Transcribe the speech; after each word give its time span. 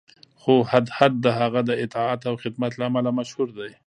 خو 0.41 0.53
هدهد 0.71 1.13
د 1.25 1.27
هغه 1.39 1.61
د 1.69 1.71
اطاعت 1.83 2.21
او 2.29 2.35
خدمت 2.43 2.71
له 2.77 2.83
امله 2.89 3.11
مشهور 3.19 3.47
دی. 3.59 3.71